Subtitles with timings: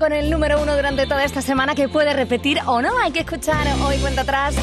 [0.00, 2.98] con el número uno durante toda esta semana que puede repetir o no.
[3.04, 4.56] Hay que escuchar hoy cuenta atrás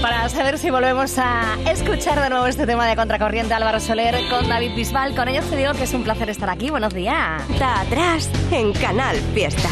[0.00, 4.48] para saber si volvemos a escuchar de nuevo este tema de Contracorriente Álvaro Soler con
[4.48, 5.14] David Bisbal.
[5.14, 6.70] Con ellos te digo que es un placer estar aquí.
[6.70, 7.42] Buenos días.
[7.46, 9.68] Cuenta atrás en Canal Fiesta.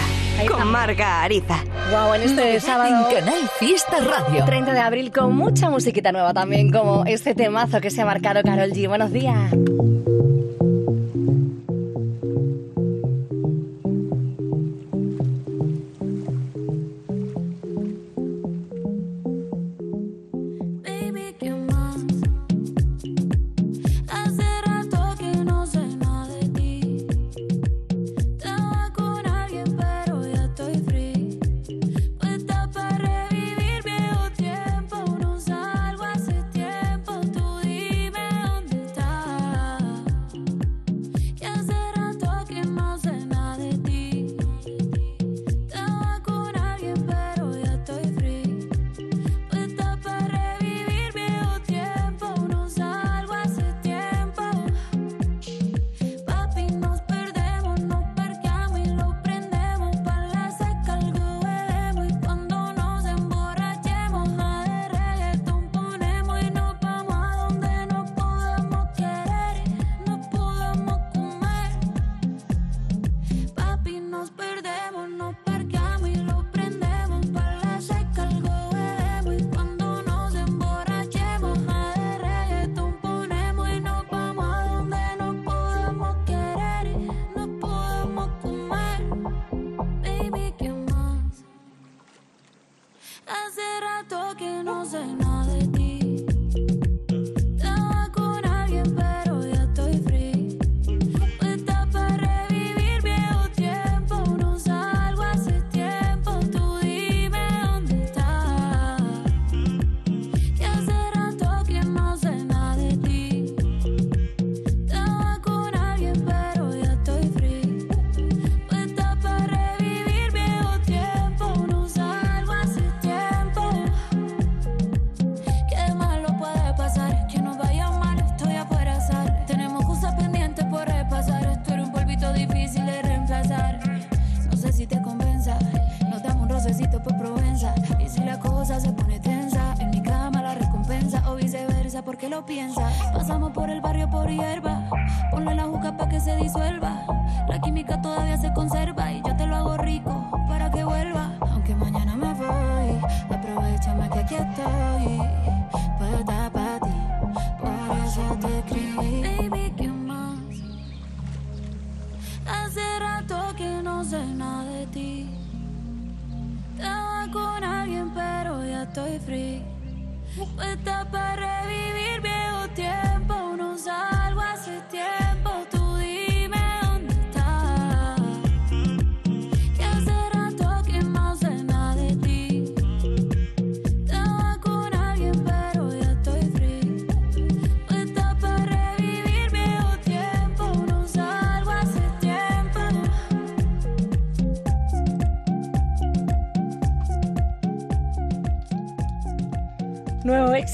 [0.47, 0.71] Con.
[0.71, 1.65] Marga Ariza.
[1.91, 3.09] Wow, en este sábado.
[3.09, 4.45] En Canal Fiesta Radio.
[4.45, 8.43] 30 de abril con mucha musiquita nueva también, como este temazo que se ha marcado
[8.43, 8.87] Carol G.
[8.87, 9.51] Buenos días.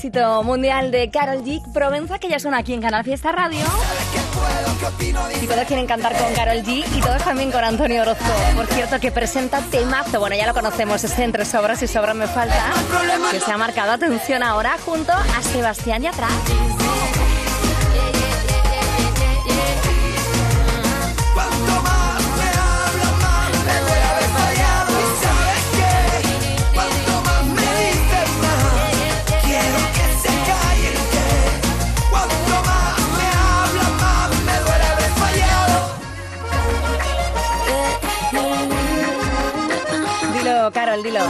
[0.02, 1.62] Éxito mundial de Carol G.
[1.72, 3.64] Provenza, que ya son aquí en Canal Fiesta Radio.
[5.40, 8.24] Y todos quieren cantar con Carol G y todos también con Antonio Orozco.
[8.56, 10.18] Por cierto, que presenta temazo.
[10.18, 12.72] Bueno, ya lo conocemos, este entre sobras y sobras me falta.
[13.30, 16.26] Que se ha marcado atención ahora junto a Sebastián Yatra.
[16.26, 16.71] Cuanto
[40.32, 41.20] Dilo, Carol, dilo.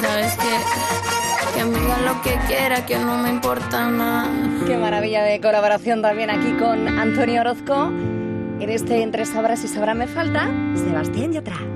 [0.00, 4.28] Sabes que, que me digan lo que quiera, que no me importa nada.
[4.66, 7.90] Qué maravilla de colaboración también aquí con Antonio Orozco.
[8.58, 11.75] En este Entre Sobras y Sobras me falta, Sebastián Yatra.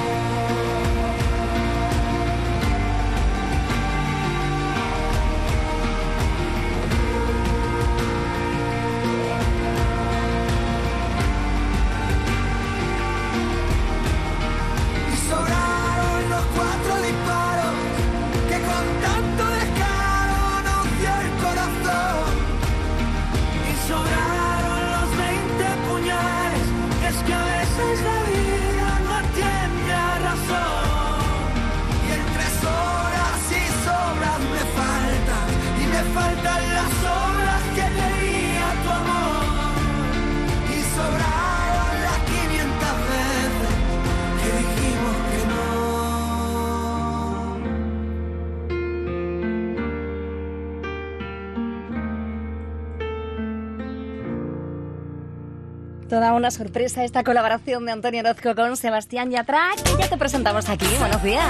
[56.11, 60.67] Toda una sorpresa esta colaboración de Antonio Orozco con Sebastián Yatra, que ya te presentamos
[60.67, 60.85] aquí.
[60.99, 61.45] Buenos días.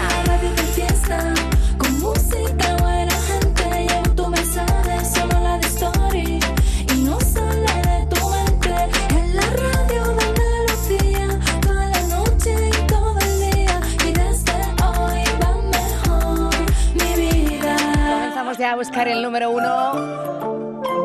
[18.06, 19.94] Comenzamos ya a buscar el número uno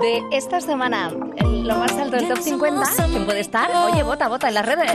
[0.02, 1.25] de esta semana
[1.66, 3.70] lo más alto del top 50, ¿quién puede estar?
[3.90, 4.90] Oye, vota, vota en las redes.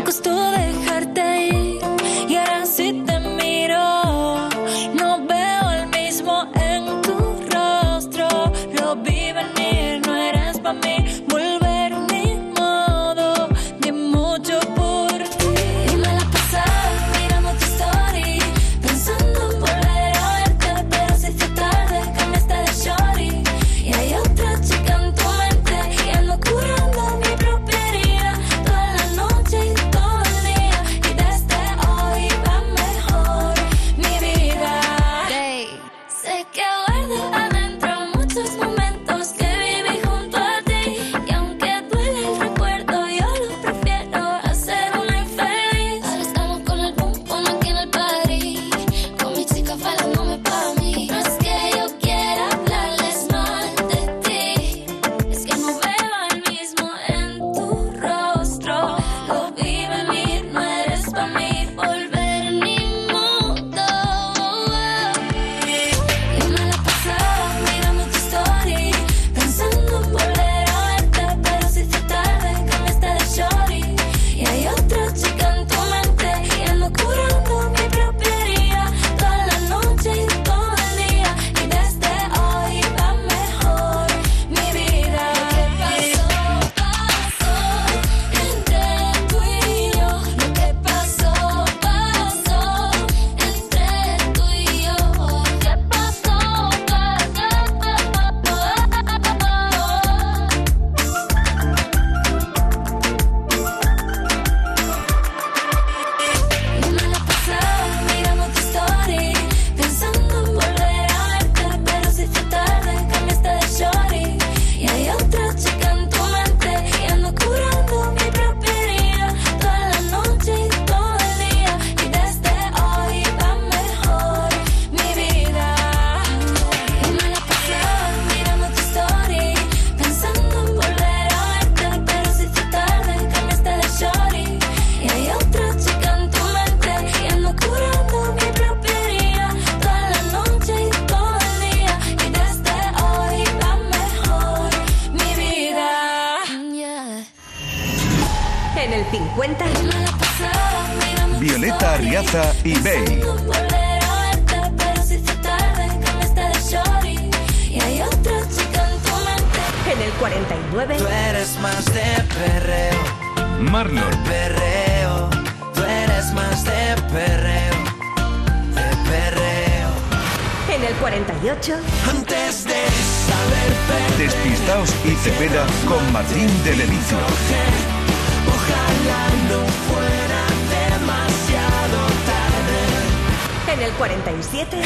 [183.84, 184.78] el 47.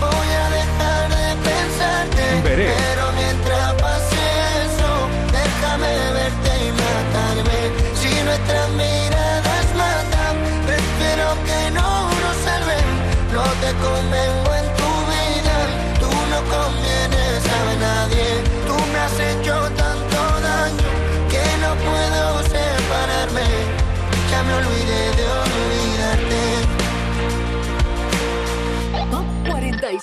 [0.00, 2.99] Voy a dejar de pensarte.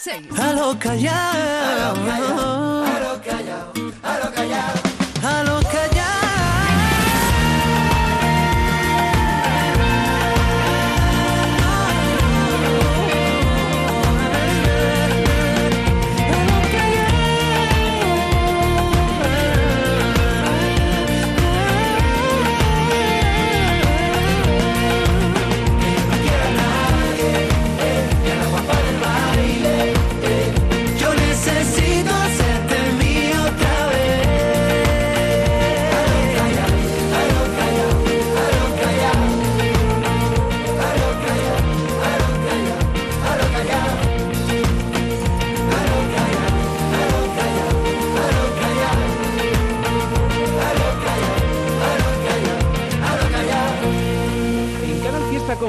[0.07, 0.39] 6.
[0.39, 1.11] A lo callao.
[1.11, 2.83] A lo callao.
[2.85, 3.73] A lo callao.
[4.03, 4.86] A lo callao.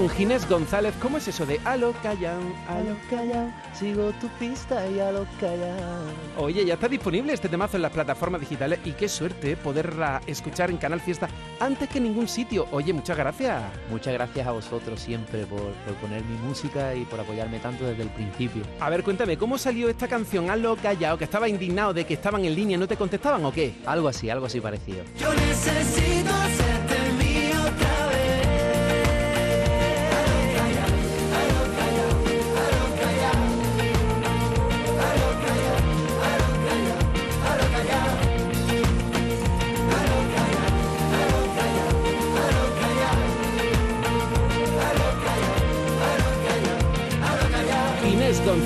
[0.07, 4.89] Ginés González, ¿cómo es eso de a lo callao, a lo callao, sigo tu pista
[4.89, 6.05] y a lo callao?
[6.37, 10.71] Oye, ya está disponible este temazo en las plataformas digitales y qué suerte poderla escuchar
[10.71, 11.29] en Canal Fiesta
[11.59, 12.69] antes que en ningún sitio.
[12.71, 13.61] Oye, muchas gracias.
[13.91, 18.03] Muchas gracias a vosotros siempre por, por poner mi música y por apoyarme tanto desde
[18.03, 18.63] el principio.
[18.79, 21.19] A ver, cuéntame, ¿cómo salió esta canción a lo callao?
[21.19, 23.75] ¿Que estaba indignado de que estaban en línea y no te contestaban o qué?
[23.87, 25.03] Algo así, algo así parecido.
[25.19, 27.08] Yo necesito hacerte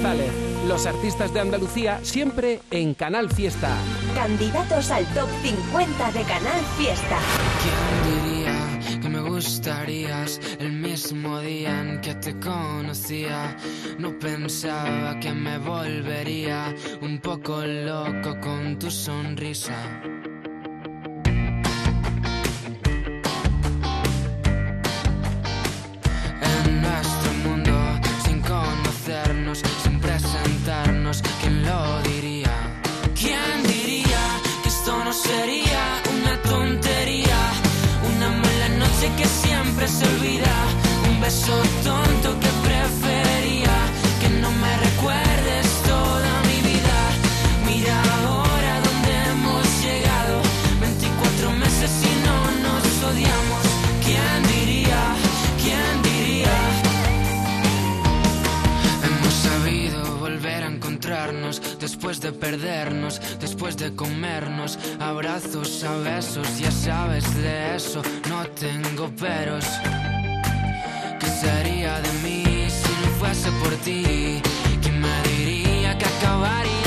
[0.02, 0.32] González,
[0.66, 3.72] los artistas de Andalucía siempre en Canal Fiesta.
[4.16, 7.18] Candidatos al top 50 de Canal Fiesta.
[7.62, 13.56] ¿Quién diría que me gustarías el mismo día en que te conocía?
[14.00, 20.02] No pensaba que me volvería un poco loco con tu sonrisa.
[62.33, 66.21] De perdernos, después de comernos, abrazos a
[66.59, 69.64] ya sabes de eso, no tengo peros.
[71.21, 74.40] ¿Qué sería de mí si no fuese por ti?
[74.81, 76.82] ¿Quién me diría que acabaría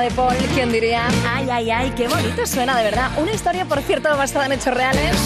[0.00, 1.08] De Paul, ¿quién diría?
[1.28, 3.10] Ay, ay, ay, qué bonito suena, de verdad.
[3.16, 5.16] Una historia, por cierto, basada en hechos reales,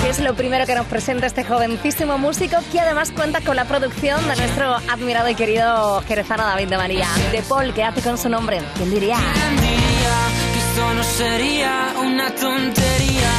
[0.00, 3.64] que es lo primero que nos presenta este jovencísimo músico, que además cuenta con la
[3.64, 7.08] producción de nuestro admirado y querido jerezano David de María.
[7.32, 8.60] De Paul, ¿qué hace con su nombre?
[8.76, 9.16] ¿Quién diría?
[9.16, 10.16] ¿Quién diría
[10.52, 13.32] que esto no sería una tontería?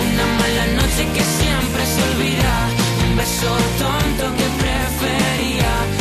[0.00, 2.68] Una mala noche que siempre se olvida.
[3.10, 5.93] Un beso tonto que prefería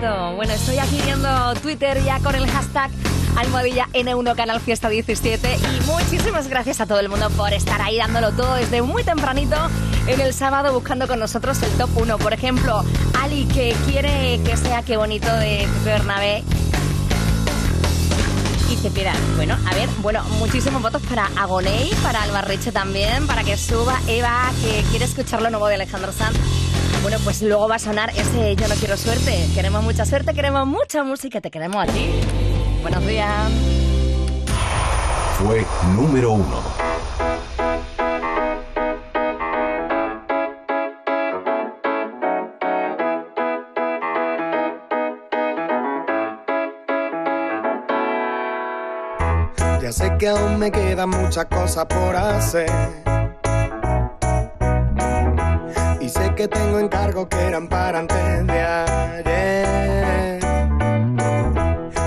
[0.00, 1.28] Bueno, estoy aquí viendo
[1.60, 2.90] Twitter ya con el hashtag
[3.36, 7.98] almohadilla N1 Canal Fiesta 17 y muchísimas gracias a todo el mundo por estar ahí
[7.98, 9.56] dándolo todo desde muy tempranito
[10.06, 12.18] en el sábado buscando con nosotros el top 1.
[12.18, 12.82] Por ejemplo,
[13.20, 16.42] Ali que quiere que sea qué bonito de Bernabé
[18.72, 19.12] y Cepeda.
[19.36, 24.50] Bueno, a ver, bueno, muchísimos votos para Agoney, para Albarreche también, para que suba Eva,
[24.62, 26.38] que quiere escuchar lo nuevo de Alejandro Sanz.
[27.02, 29.46] Bueno, pues luego va a sonar ese Yo no quiero suerte.
[29.54, 32.10] Queremos mucha suerte, queremos mucha música, te queremos a ti.
[32.80, 33.50] Buenos días.
[35.38, 35.64] fue
[35.96, 36.62] número uno.
[49.80, 53.01] Ya sé que aún me quedan muchas cosas por hacer.
[56.42, 60.40] Que tengo encargos que eran para antes de ayer.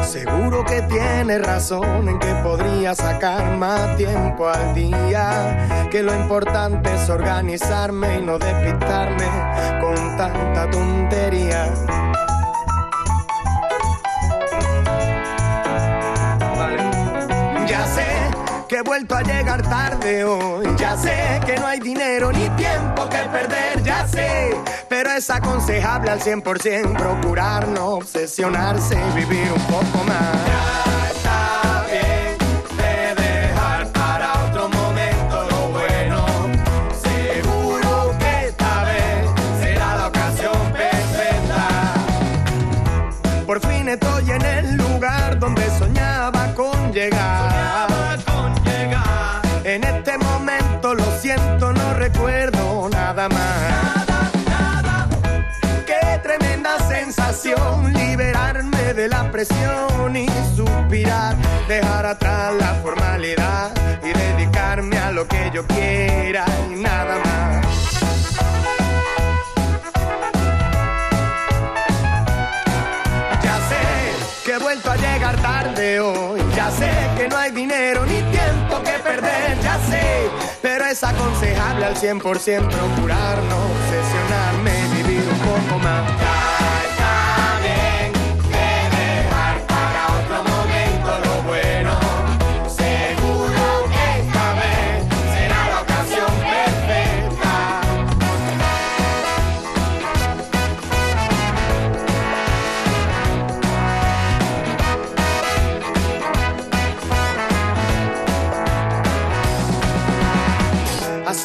[0.04, 5.88] Seguro que tienes razón en que podría sacar más tiempo al día.
[5.90, 9.26] Que lo importante es organizarme y no despistarme
[9.80, 11.74] con tanta tontería.
[18.76, 20.68] He vuelto a llegar tarde hoy.
[20.78, 23.82] Ya sé que no hay dinero ni tiempo que perder.
[23.84, 24.56] Ya sé,
[24.90, 31.25] pero es aconsejable al 100% procurar no obsesionarse y vivir un poco más.
[51.60, 54.06] No recuerdo nada más.
[55.86, 61.36] Qué tremenda sensación liberarme de la presión y suspirar,
[61.68, 63.72] dejar atrás la formalidad
[64.04, 67.66] y dedicarme a lo que yo quiera y nada más.
[73.44, 76.42] Ya sé que he vuelto a llegar tarde hoy.
[76.56, 79.60] Ya sé que no hay dinero ni tiempo que perder.
[79.62, 80.30] Ya sé,
[80.96, 86.95] es aconsejable al 100% procurar no obsesionarme vivir un poco más.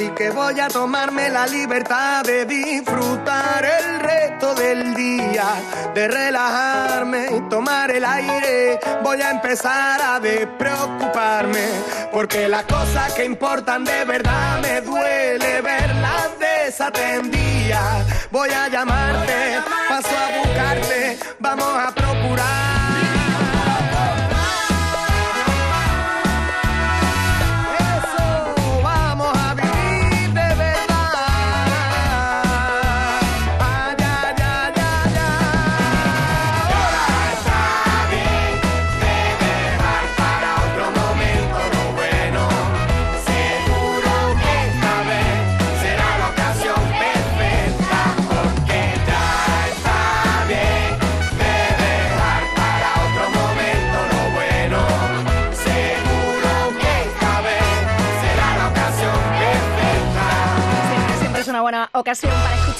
[0.00, 5.44] Así que voy a tomarme la libertad de disfrutar el resto del día,
[5.94, 8.80] de relajarme y tomar el aire.
[9.02, 11.66] Voy a empezar a despreocuparme,
[12.10, 18.30] porque las cosas que importan de verdad me duele verlas desatendidas.
[18.30, 22.79] Voy a llamarte, paso a buscarte, vamos a procurar.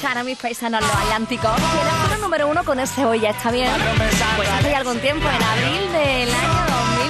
[0.01, 1.51] Escuchar a mis paisanos los atlánticos.
[1.59, 3.71] El actor número uno con ese hoy ya está bien.
[4.37, 6.65] Pues hace algún tiempo, en abril del año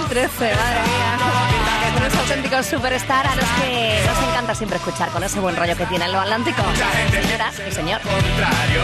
[0.08, 1.18] 2013, madre mía.
[1.98, 5.86] Unos auténticos superstar a los que nos encanta siempre escuchar con ese buen rollo que
[5.86, 6.64] tienen los atlánticos.
[7.12, 8.00] Señoras y señor.
[8.00, 8.82] contrario.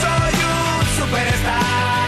[0.00, 2.03] Soy un superstar.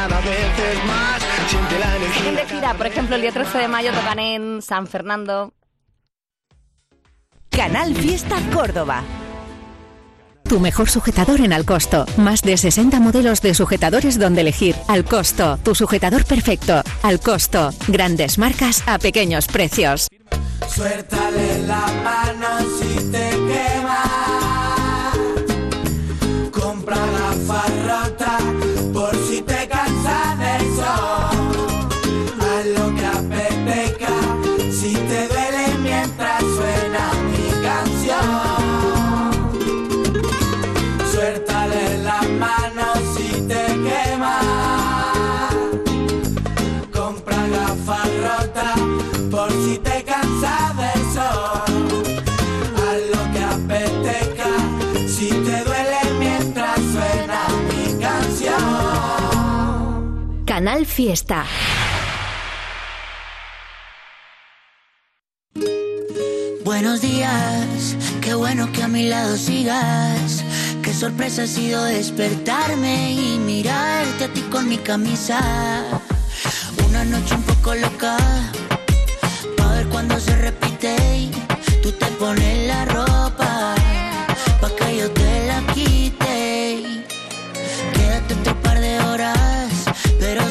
[0.00, 1.22] Cada vez es más.
[1.48, 2.18] Siente la energía.
[2.18, 5.52] Siguen de gira, por ejemplo, el día 13 de mayo tocan en San Fernando.
[7.50, 9.02] Canal Fiesta Córdoba.
[10.44, 12.06] Tu mejor sujetador en Alcosto.
[12.16, 14.74] Más de 60 modelos de sujetadores donde elegir.
[14.88, 16.82] Al costo, tu sujetador perfecto.
[17.02, 20.08] Al costo, grandes marcas a pequeños precios.
[20.66, 22.79] Suéltale la mano
[55.20, 58.56] si te duele mientras suena mi canción.
[60.46, 61.44] Canal Fiesta.
[66.64, 70.42] Buenos días, qué bueno que a mi lado sigas.
[70.82, 75.38] Que sorpresa ha sido despertarme y mirarte a ti con mi camisa.
[76.88, 78.16] Una noche un poco loca,
[79.58, 80.96] pa' ver cuando se repite.
[81.18, 81.30] y
[81.82, 82.59] Tú te pones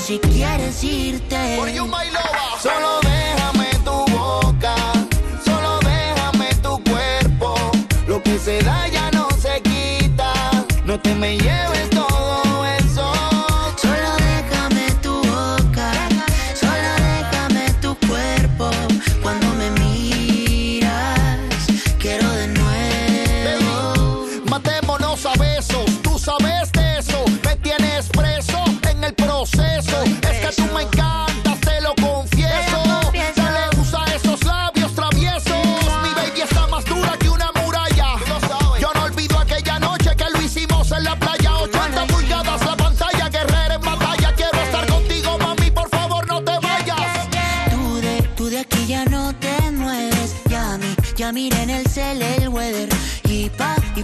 [0.09, 1.55] si quieres irte.
[2.63, 4.75] Solo déjame tu boca,
[5.45, 7.53] solo déjame tu cuerpo.
[8.07, 10.33] Lo que se da ya no se quita.
[10.83, 11.68] No te me lleves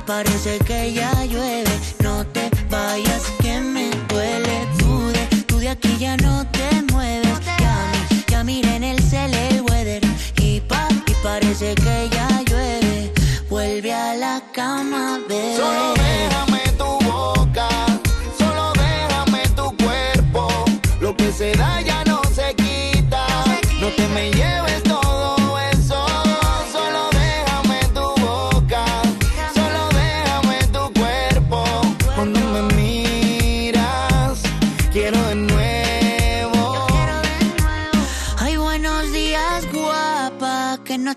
[0.06, 1.72] parece que ya llueve.
[2.04, 4.68] No te vayas que me duele.
[4.78, 7.40] Tú de, tú de aquí ya no te mueves.
[7.60, 7.92] Ya
[8.28, 10.02] ya miré en el cel el weather.
[10.38, 13.12] Y pa, y parece que ya llueve.
[13.50, 15.56] Vuelve a la cama, bebé.
[15.58, 17.70] Solo déjame tu boca,
[18.38, 20.48] solo déjame tu cuerpo.
[21.00, 23.26] Lo que se da ya no se quita.
[23.80, 24.35] No te me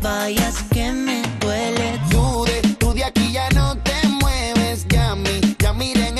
[0.00, 2.00] vayas que me duele.
[2.10, 6.10] Tú de, tú de aquí ya no te mueves, ya mi, ya mira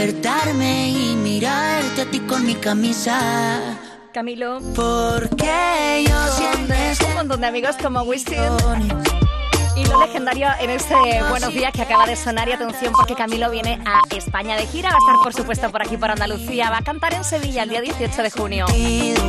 [0.00, 3.18] despertarme y mirarte a ti con mi camisa.
[4.14, 4.58] Camilo.
[4.74, 8.38] Porque yo siempre un montón de amigos como Wisin.
[9.76, 10.94] Y lo legendario en este
[11.28, 14.90] Buenos Días que acaba de sonar y atención porque Camilo viene a España de gira,
[14.90, 17.70] va a estar por supuesto por aquí por Andalucía, va a cantar en Sevilla el
[17.70, 18.66] día 18 de junio,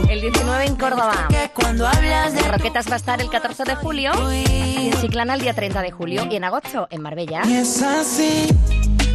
[0.10, 5.02] el 19 en Córdoba, de Roquetas va a estar el 14 de julio y en
[5.02, 7.44] Chiclana el día 30 de julio y en agosto en Marbella.
[7.46, 8.48] Y es así,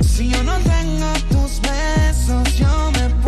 [0.02, 3.25] si yo no tengo tus besos, yo me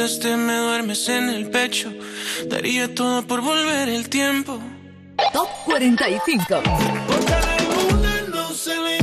[0.00, 1.92] mientras te me duermes en el pecho,
[2.46, 4.58] daría todo por volver el tiempo.
[5.30, 6.62] Top 45.
[7.06, 8.99] Porque la luna no se le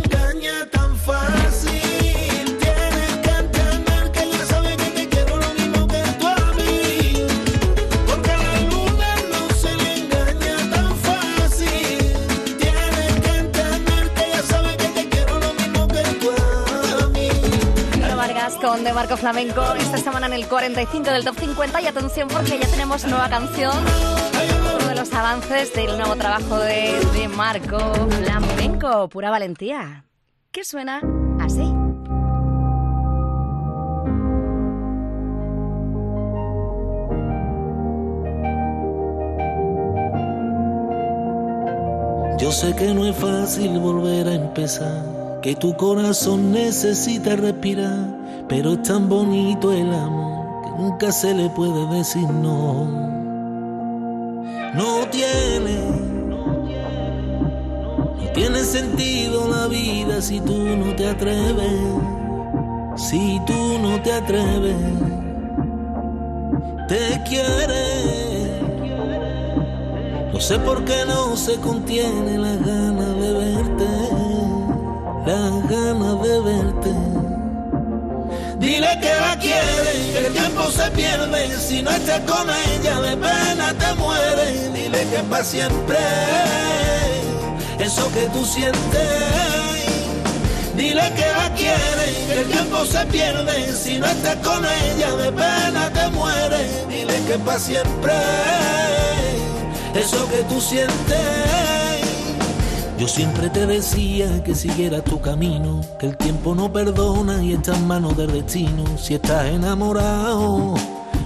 [18.84, 22.68] De Marco Flamenco esta semana en el 45 del Top 50 y atención porque ya
[22.68, 23.74] tenemos nueva canción.
[24.76, 30.06] Uno de los avances del nuevo trabajo de, de Marco Flamenco, pura valentía,
[30.52, 31.02] que suena
[31.40, 31.63] así.
[42.38, 48.17] Yo sé que no es fácil volver a empezar, que tu corazón necesita respirar,
[48.50, 52.86] pero es tan bonito el amor que nunca se le puede decir no.
[54.74, 55.76] No tiene,
[58.20, 61.74] no tiene sentido la vida si tú no te atreves,
[62.96, 64.76] si tú no te atreves,
[66.88, 68.62] te quiere.
[70.32, 73.88] No sé por qué no se contiene la gana de verte,
[75.26, 77.17] la gana de verte.
[78.60, 83.17] Dile que la quieres, que el tiempo se pierde, si no estás con ella de
[83.17, 84.74] pena te mueres.
[84.74, 85.98] Dile que para siempre,
[87.80, 88.78] eso que tú sientes.
[90.76, 95.32] Dile que la quieres, que el tiempo se pierde, si no estás con ella de
[95.32, 96.88] pena te mueres.
[96.88, 98.13] Dile que para siempre
[99.93, 101.67] eso que tú sientes.
[102.98, 107.76] Yo siempre te decía que siguieras tu camino, que el tiempo no perdona y está
[107.76, 108.84] en manos del destino.
[108.98, 110.74] Si estás enamorado,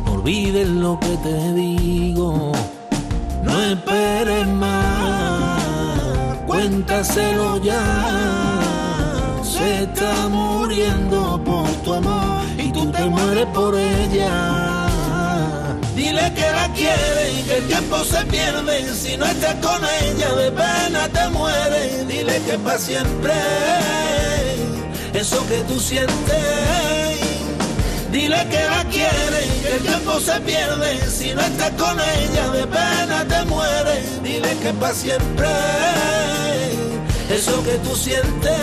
[0.06, 2.52] no olvides lo que te digo.
[3.44, 5.62] No esperes más,
[6.46, 8.60] cuéntaselo ya.
[9.42, 14.71] Se está muriendo por tu amor y tú te mueres por ella.
[16.02, 18.92] Dile que la quieres que el tiempo se pierde.
[18.96, 22.08] Si no estás con ella, de pena te mueres.
[22.08, 23.34] Dile que para siempre,
[25.14, 27.20] eso que tú sientes.
[28.12, 30.90] Dile que la quieres y que el tiempo se pierde.
[31.08, 34.24] Si no estás con ella, de pena te mueres.
[34.24, 35.50] Dile que para siempre,
[37.30, 38.60] eso que tú sientes.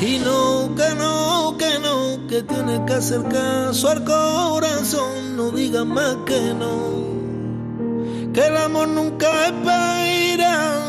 [0.00, 2.03] Y no, que no, que no,
[2.34, 8.88] que tienes que hacer caso al corazón, no digas más que no, que el amor
[8.88, 10.80] nunca espera.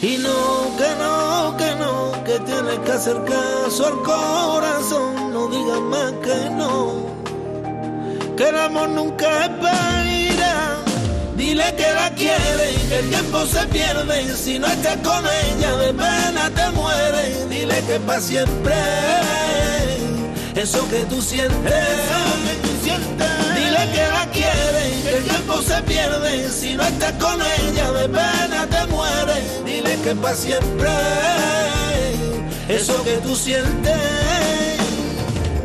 [0.00, 5.80] Y no, que no, que no, que tienes que hacer caso al corazón, no digas
[5.80, 7.06] más que no,
[8.36, 10.78] que el amor nunca espera.
[11.36, 14.36] Dile que la quieres y que el tiempo se pierde.
[14.36, 17.48] Si no estás con ella, de pena te mueres.
[17.50, 18.72] Dile que para siempre,
[20.56, 21.74] eso que tú sientes.
[23.56, 26.48] Dile que la quieres que el tiempo se pierde.
[26.50, 29.64] Si no estás con ella, de pena te mueres.
[29.64, 30.90] Dile que para siempre,
[32.68, 33.98] eso que tú sientes.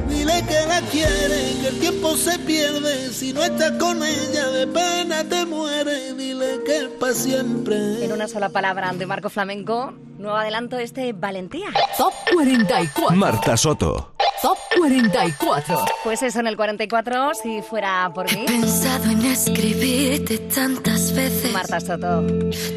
[0.10, 3.14] Dile que la quieres, que el tiempo se pierde.
[3.14, 6.18] Si no estás con ella, de pena te mueres.
[6.18, 8.04] Dile que es para siempre.
[8.04, 11.68] En una sola palabra, de Marco Flamenco, nuevo adelanto este Valentía.
[11.98, 13.16] Top 44.
[13.16, 14.14] Marta Soto.
[14.42, 15.86] Top 44.
[16.04, 18.46] Pues eso en el 44, si fuera por mí.
[18.46, 21.52] Pensado en escribirte tantas veces.
[21.52, 22.24] Marta Soto.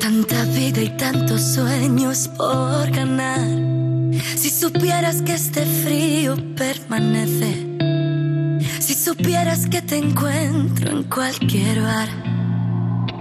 [0.00, 3.40] Tanta vida y tantos sueños por ganar.
[4.36, 7.69] Si supieras que este frío permanece.
[9.10, 12.08] Supieras que te encuentro en cualquier bar.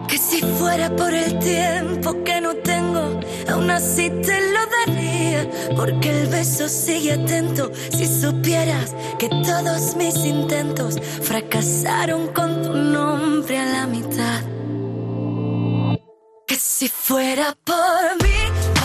[0.07, 3.19] Que si fuera por el tiempo que no tengo,
[3.49, 5.49] aún así te lo daría.
[5.75, 7.71] Porque el beso sigue atento.
[7.89, 14.43] Si supieras que todos mis intentos fracasaron con tu nombre a la mitad.
[16.45, 18.78] Que si fuera por mí,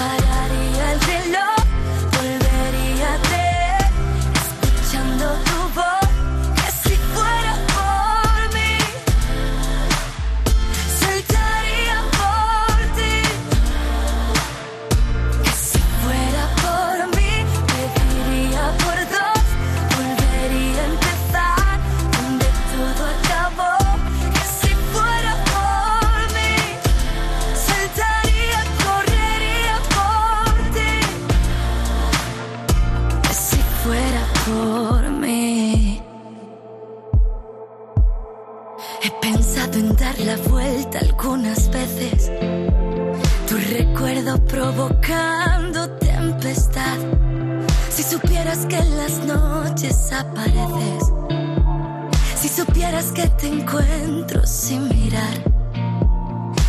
[52.41, 55.43] Si supieras que te encuentro sin mirar.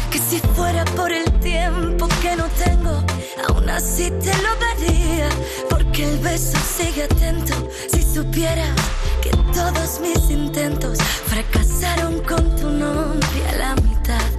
[0.09, 3.03] Que si fuera por el tiempo que no tengo,
[3.47, 5.29] aún así te lo daría.
[5.69, 7.69] Porque el beso sigue atento.
[7.93, 8.75] Si supieras
[9.21, 14.31] que todos mis intentos fracasaron con tu nombre a la mitad.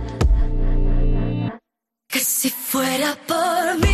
[2.08, 3.85] Que si fuera por mí,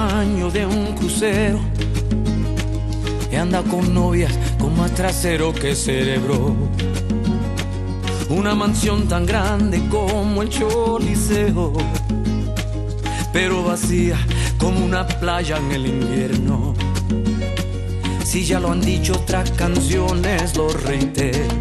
[0.00, 1.60] de un crucero.
[3.30, 6.56] Y anda con novias con más trasero que cerebro.
[8.30, 11.74] Una mansión tan grande como el Choliseo,
[13.32, 14.16] pero vacía
[14.58, 16.74] como una playa en el invierno.
[18.24, 21.54] Si ya lo han dicho otras canciones, lo reitero.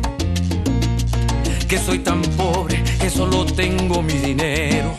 [1.68, 4.96] Que soy tan pobre que solo tengo mi dinero.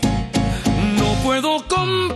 [0.99, 2.09] No puedo comprar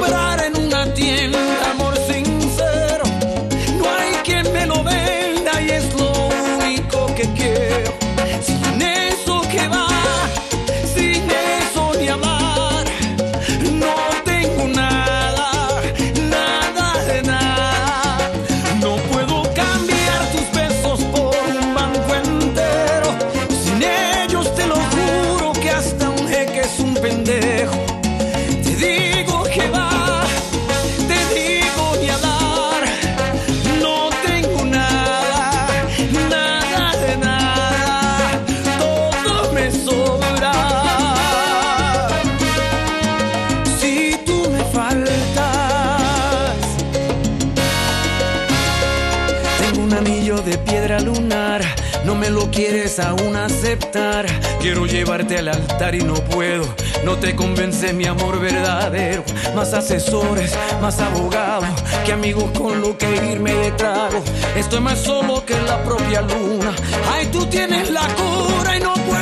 [57.84, 59.22] de mi amor verdadero.
[59.54, 61.68] Más asesores, más abogados,
[62.04, 64.22] que amigos con lo que irme de trago.
[64.56, 66.72] Estoy más solo que la propia luna.
[67.12, 69.13] Ay, tú tienes la cura y no puedo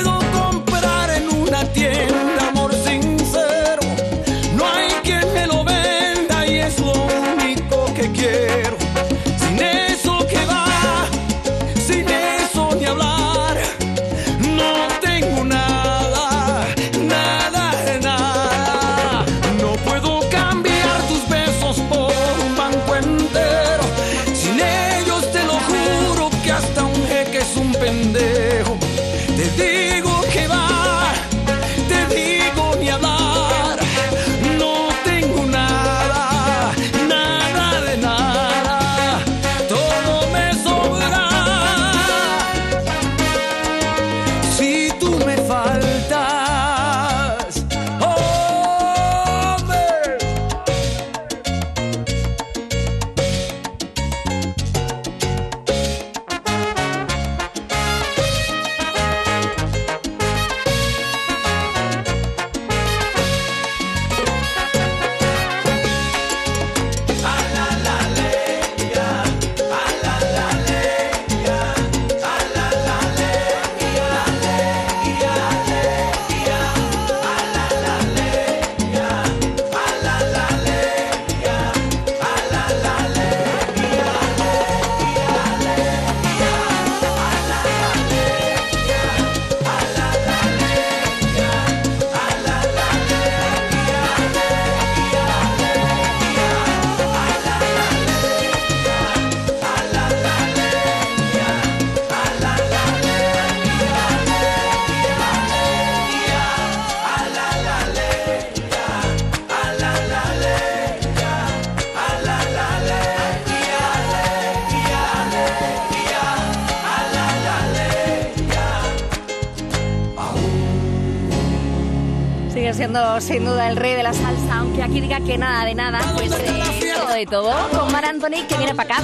[128.24, 129.02] Anthony que viene para acá.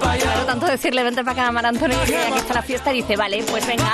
[0.00, 3.16] Claro, tanto decirle vente para acá, Mar Anthony, que aquí está la fiesta, y dice,
[3.16, 3.92] vale, pues venga.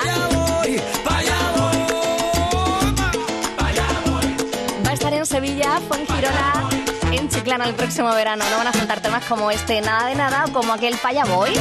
[4.84, 6.70] Va a estar en Sevilla, Fuengirola,
[7.12, 8.44] en Chiclana el próximo verano.
[8.50, 11.52] No van a faltar temas como este, nada de nada, o como aquel Paya Boy.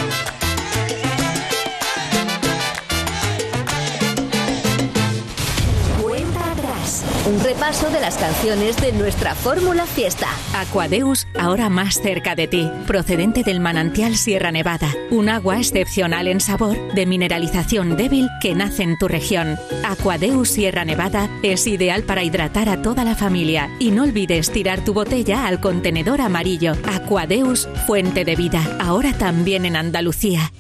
[7.26, 10.28] Un repaso de las canciones de nuestra fórmula fiesta.
[10.56, 12.72] Aquadeus, ahora más cerca de ti.
[12.88, 14.90] Procedente del manantial Sierra Nevada.
[15.12, 19.58] Un agua excepcional en sabor, de mineralización débil que nace en tu región.
[19.84, 23.70] Aquadeus Sierra Nevada es ideal para hidratar a toda la familia.
[23.80, 26.74] Y no olvides tirar tu botella al contenedor amarillo.
[26.86, 28.78] Aquadeus, fuente de vida.
[28.80, 30.54] Ahora también en Andalucía.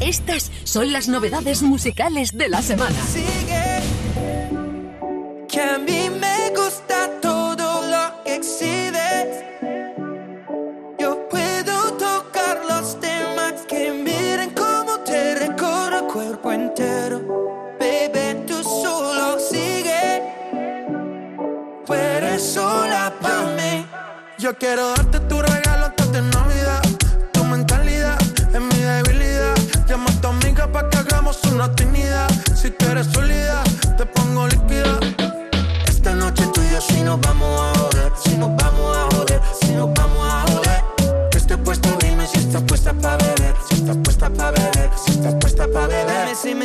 [0.00, 2.96] Estas son las novedades musicales de la semana.
[5.48, 7.15] Que a mí me gusta
[8.36, 9.44] exhibes.
[10.98, 17.18] Yo puedo tocar los temas que miren cómo te recorre el cuerpo entero.
[17.80, 20.22] Baby, tú solo sigue.
[21.86, 23.86] Tú eres sola para mí.
[24.38, 26.82] Yo quiero darte tu regalo antes de Navidad.
[27.32, 28.18] Tu mentalidad
[28.52, 29.56] es mi debilidad.
[29.88, 32.28] Llama a tu amiga para que hagamos una trinidad.
[32.54, 33.62] Si tú eres sólida,
[33.96, 34.98] te pongo líquida.
[35.86, 37.75] Esta noche tú y yo si nos vamos a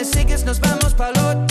[0.06, 1.51] sigues, nos vamos para el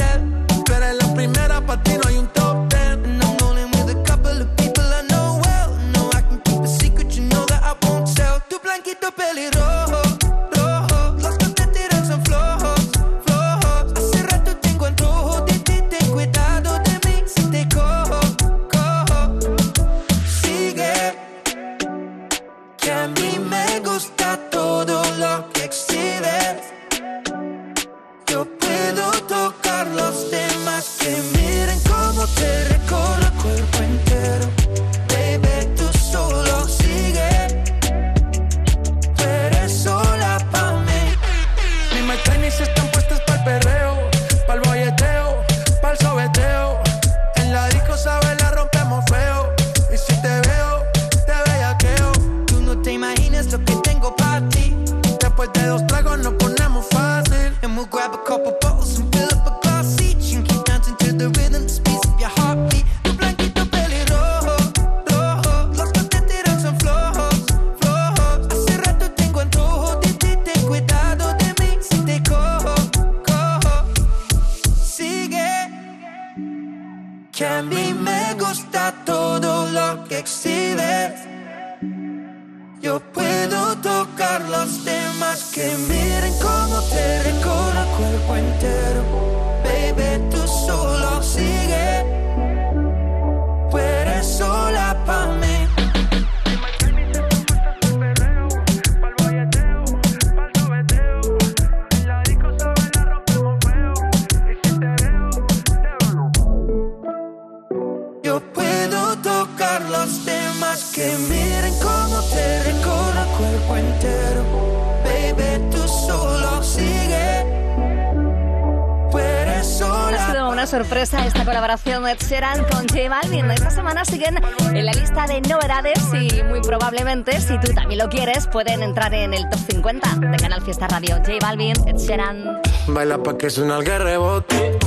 [128.01, 131.17] lo quieres, pueden entrar en el top 50 de Canal Fiesta Radio.
[131.17, 132.63] J Balvin, Ed Sheeran.
[132.87, 134.79] Baila pa' que suena el rebote.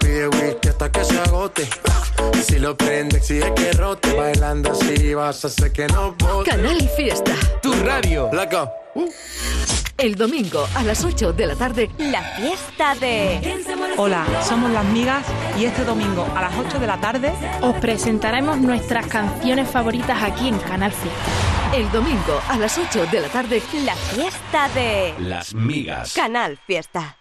[0.00, 1.68] Pide whisky hasta que se agote.
[2.42, 4.12] Si lo prende, exige que rote.
[4.12, 6.50] Bailando así vas a hacer que no bote.
[6.50, 7.32] Canal Fiesta.
[7.62, 8.28] Tu radio.
[8.32, 8.72] Laca.
[9.96, 11.90] El domingo a las 8 de la tarde.
[11.98, 13.62] La fiesta de...
[13.96, 15.24] Hola, somos las migas
[15.56, 20.48] y este domingo a las 8 de la tarde os presentaremos nuestras canciones favoritas aquí
[20.48, 21.47] en Canal Fiesta.
[21.74, 23.62] El domingo a las 8 de la tarde.
[23.84, 25.14] La fiesta de...
[25.18, 26.14] Las migas.
[26.14, 27.18] Canal Fiesta.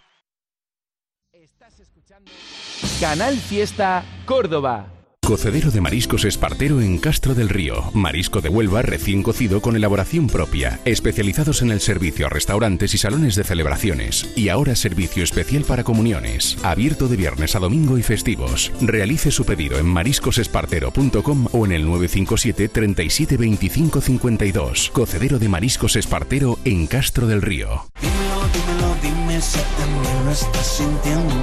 [3.02, 4.97] Canal Fiesta Córdoba.
[5.28, 7.91] Cocedero de mariscos Espartero en Castro del Río.
[7.93, 10.80] Marisco de Huelva recién cocido con elaboración propia.
[10.86, 14.32] Especializados en el servicio a restaurantes y salones de celebraciones.
[14.38, 16.57] Y ahora servicio especial para comuniones.
[16.63, 18.71] Abierto de viernes a domingo y festivos.
[18.80, 24.91] Realice su pedido en mariscosespartero.com o en el 957 37 25 52.
[24.93, 27.86] Cocedero de mariscos Espartero en Castro del Río.
[27.99, 31.33] Dímelo, dímelo, dime si también lo estás sintiendo.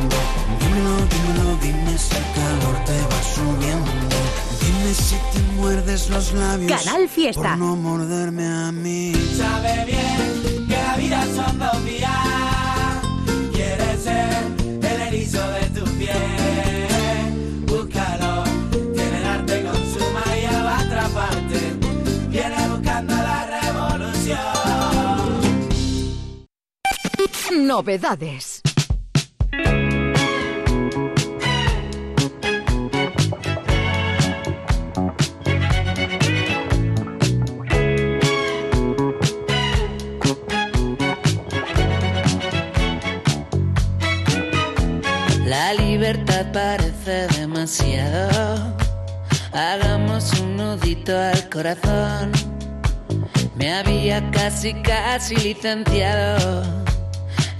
[0.61, 3.90] Dímelo, dímelo, dime si el calor te va subiendo.
[4.61, 6.82] Dime si te muerdes los labios.
[6.82, 7.42] Canal Fiesta.
[7.42, 9.12] Por no morderme a mí.
[9.36, 11.84] Sabe bien que la vida son dos
[27.57, 28.61] Novedades.
[45.47, 48.77] La libertad parece demasiado.
[49.53, 52.33] Hagamos un nudito al corazón.
[53.55, 56.85] Me había casi, casi licenciado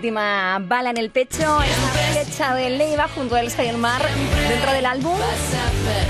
[0.00, 4.00] Última bala en el pecho, esa flecha de Leiva junto a Elsa y el mar
[4.48, 5.18] dentro del álbum.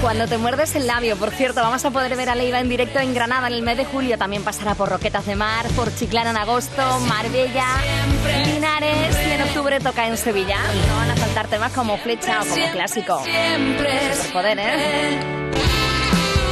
[0.00, 3.00] Cuando te muerdes el labio, por cierto, vamos a poder ver a Leiva en directo
[3.00, 4.16] en Granada en el mes de julio.
[4.16, 7.66] También pasará por Roquetas de Mar, por Chiclana en agosto, Marbella,
[8.46, 10.58] Linares y en octubre toca en Sevilla.
[10.86, 13.20] No van a faltar temas como flecha o como clásico.
[14.32, 15.18] Poder, ¿eh?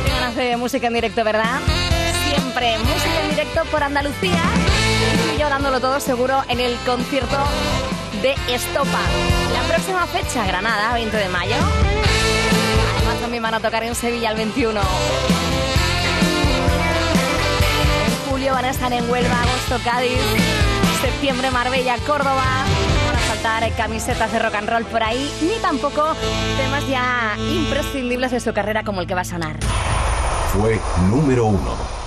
[0.09, 1.61] Ganas de música en directo, ¿verdad?
[2.29, 4.43] Siempre música en directo por Andalucía.
[5.49, 7.37] Dándolo todo seguro en el concierto
[8.23, 9.01] de Estopa.
[9.53, 11.57] La próxima fecha, Granada, 20 de mayo.
[12.99, 14.81] Además también van a tocar en Sevilla el 21.
[18.07, 20.21] En julio van a estar en Huelva, agosto Cádiz,
[21.01, 22.65] septiembre Marbella, Córdoba.
[23.07, 26.15] Van a faltar camisetas de rock and roll por ahí, ni tampoco
[26.57, 29.57] temas ya imprescindibles de su carrera como el que va a sonar.
[30.53, 30.79] Fue
[31.11, 31.98] número uno.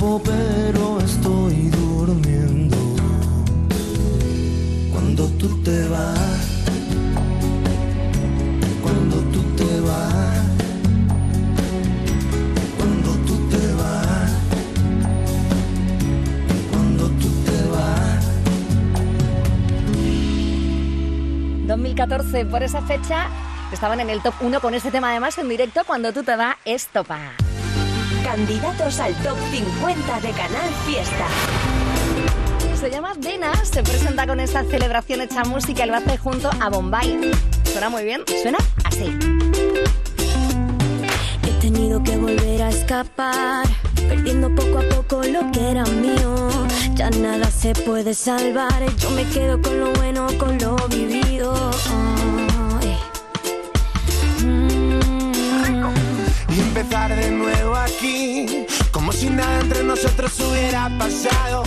[0.00, 2.76] Atrapo pero estoy durmiendo.
[4.92, 6.62] Cuando tú te vas,
[8.82, 10.44] cuando tú te vas,
[12.76, 14.30] cuando tú te vas,
[16.70, 18.24] cuando tú te vas.
[21.66, 23.28] 2014, por esa fecha,
[23.72, 26.56] estaban en el top 1 con este tema además en directo cuando tú te vas,
[26.64, 27.18] es topa.
[28.30, 31.26] Candidatos al top 50 de Canal Fiesta.
[32.78, 36.68] Se llama Venas, se presenta con esta celebración hecha música y lo hace junto a
[36.68, 37.32] Bombay.
[37.64, 39.18] Suena muy bien, suena así.
[41.42, 43.66] He tenido que volver a escapar,
[43.96, 46.48] perdiendo poco a poco lo que era mío.
[46.94, 51.72] Ya nada se puede salvar, yo me quedo con lo bueno, con lo vivido.
[56.90, 61.62] De nuevo aquí, como si nada entre nosotros hubiera pasado.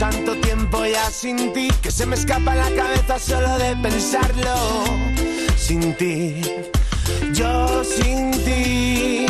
[0.00, 4.54] Tanto tiempo ya sin ti que se me escapa la cabeza solo de pensarlo.
[5.56, 6.40] Sin ti,
[7.32, 9.26] yo sin ti,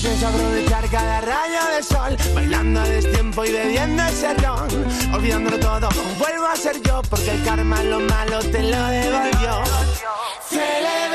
[0.00, 4.68] pienso aprovechar cada rayo de sol Bailando a destiempo y bebiendo ese ron
[5.14, 5.88] Olvidándolo todo,
[6.18, 9.62] vuelvo a ser yo Porque el karma lo malo te lo devolvió.
[10.48, 11.09] Celebrando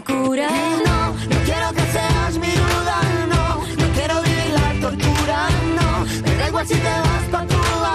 [0.00, 0.48] mi.
[0.86, 3.58] No, no quiero que seas mi duda, no.
[3.76, 6.04] No quiero vivir la tortura, no.
[6.22, 7.94] Me da igual si te vas pa' Cuba.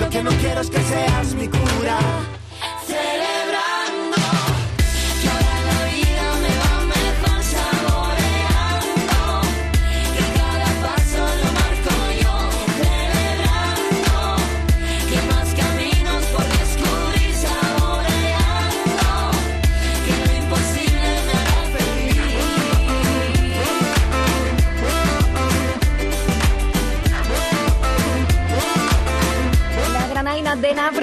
[0.00, 1.98] Lo que no quiero es que seas mi cura.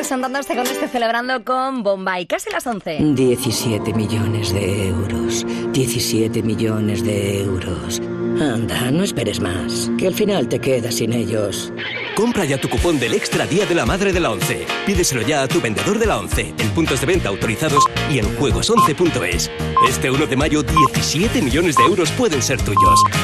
[0.06, 2.28] Presentándose con este celebrando con Bombay.
[2.28, 3.00] Casi las 11.
[3.16, 5.44] 17 millones de euros.
[5.72, 8.00] 17 millones de euros.
[8.40, 9.90] Anda, no esperes más.
[9.98, 11.74] Que al final te quedas sin ellos.
[12.16, 14.68] Compra ya tu cupón del Extra Día de la Madre de la ONCE.
[14.86, 18.26] Pídeselo ya a tu vendedor de la ONCE, en puntos de venta autorizados y en
[18.38, 19.50] juegos11.es.
[19.90, 23.04] Este 1 de mayo, 17 millones de euros pueden ser tuyos.